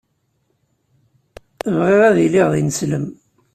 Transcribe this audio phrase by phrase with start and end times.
[1.77, 3.05] Bɣiɣ ad iliɣ d ineslem.